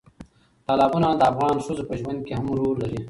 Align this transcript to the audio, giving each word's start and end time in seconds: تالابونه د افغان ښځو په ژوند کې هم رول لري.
تالابونه 0.65 1.07
د 1.19 1.21
افغان 1.31 1.57
ښځو 1.65 1.83
په 1.89 1.93
ژوند 1.99 2.19
کې 2.25 2.33
هم 2.37 2.47
رول 2.59 2.75
لري. 2.83 2.99